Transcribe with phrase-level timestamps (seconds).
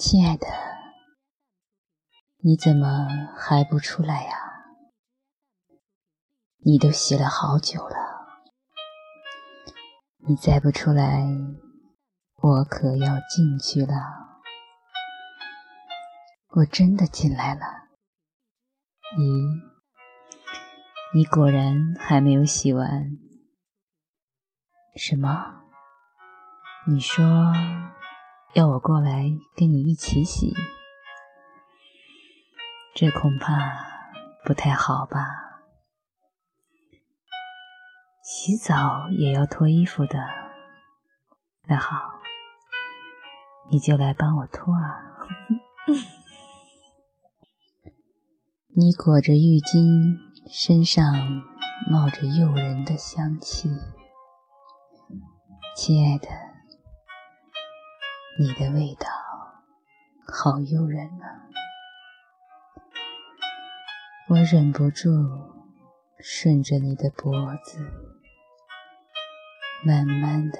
[0.00, 0.46] 亲爱的，
[2.36, 4.30] 你怎么还不出来呀？
[6.58, 7.96] 你都洗了好久了，
[10.18, 11.26] 你再不出来，
[12.36, 13.92] 我可要进去了。
[16.50, 17.88] 我真的进来了。
[19.18, 19.62] 咦，
[21.12, 23.18] 你果然还没有洗完？
[24.94, 25.64] 什么？
[26.86, 27.24] 你说？
[28.54, 30.54] 要我过来跟你一起洗，
[32.94, 33.54] 这恐怕
[34.44, 35.60] 不太好吧？
[38.22, 40.18] 洗澡也要脱衣服的。
[41.66, 42.20] 那好，
[43.70, 45.02] 你就来帮我脱啊！
[48.74, 50.16] 你裹着浴巾，
[50.50, 51.04] 身上
[51.90, 53.68] 冒着诱人的香气，
[55.76, 56.47] 亲爱的。
[58.40, 59.08] 你的味道
[60.28, 61.42] 好诱人啊！
[64.28, 65.10] 我忍不住
[66.20, 67.32] 顺着你的脖
[67.64, 67.80] 子，
[69.84, 70.58] 慢慢的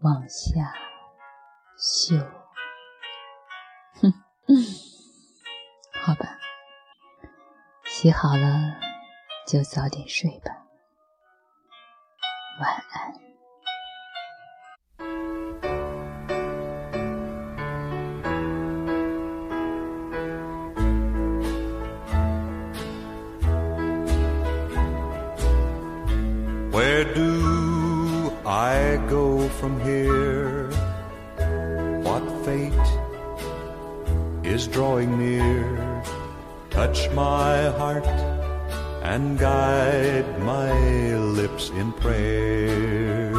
[0.00, 0.74] 往下
[1.76, 2.16] 嗅。
[4.00, 4.10] 哼，
[6.02, 6.38] 好吧，
[7.84, 8.80] 洗好了
[9.46, 10.64] 就早点睡吧，
[12.62, 13.31] 晚安。
[27.02, 30.70] Where do I go from here?
[32.06, 32.90] What fate
[34.44, 35.66] is drawing near?
[36.70, 38.06] Touch my heart
[39.02, 43.32] and guide my lips in prayer.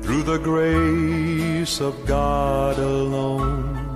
[0.00, 3.91] Through the grace of God alone,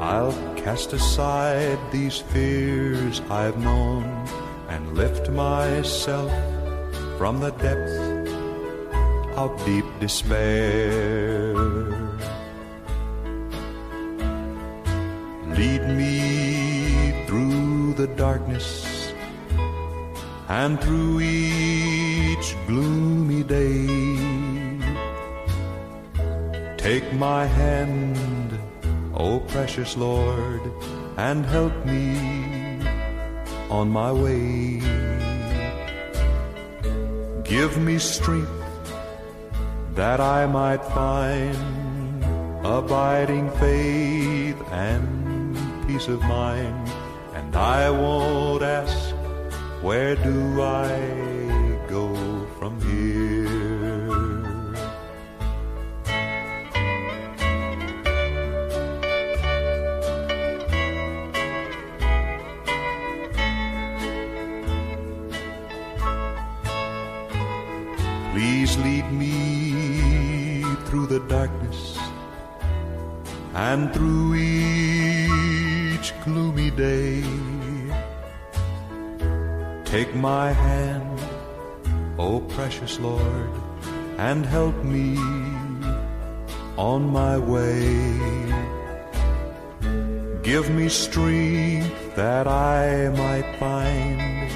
[0.00, 4.04] I'll cast aside these fears I've known
[4.68, 6.30] and lift myself
[7.16, 7.96] from the depth
[9.38, 11.54] of deep despair.
[15.56, 19.12] Lead me through the darkness
[20.48, 23.86] and through each gloomy day.
[26.76, 28.45] Take my hand
[29.16, 30.60] O precious Lord,
[31.16, 32.80] and help me
[33.70, 34.80] on my way.
[37.44, 38.50] Give me strength
[39.94, 41.56] that I might find
[42.64, 45.56] abiding faith and
[45.86, 46.90] peace of mind.
[47.34, 49.14] And I won't ask,
[49.80, 51.05] where do I
[68.36, 71.96] Please lead me through the darkness
[73.54, 77.24] and through each gloomy day.
[79.86, 81.18] Take my hand,
[82.18, 83.48] O precious Lord,
[84.18, 85.16] and help me
[86.76, 87.88] on my way.
[90.42, 94.50] Give me strength that I might find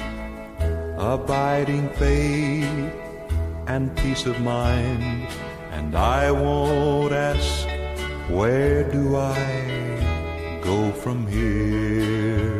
[0.99, 3.10] abiding faith
[3.75, 5.27] and peace of mind.
[5.71, 7.67] And I won't ask,
[8.29, 12.50] where do I go from here?